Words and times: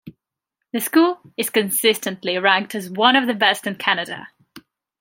The 0.73 0.79
school 0.81 1.19
is 1.37 1.51
consistently 1.51 2.35
ranked 2.39 2.73
as 2.73 2.89
one 2.89 3.15
of 3.15 3.27
the 3.27 3.35
best 3.35 3.67
in 3.67 3.75
Canada. 3.75 4.29